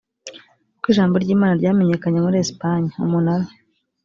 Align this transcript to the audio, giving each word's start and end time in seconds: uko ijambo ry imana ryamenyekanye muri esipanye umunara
uko 0.77 0.85
ijambo 0.93 1.15
ry 1.23 1.29
imana 1.35 1.53
ryamenyekanye 1.59 2.17
muri 2.25 2.37
esipanye 2.43 2.89
umunara 3.05 3.45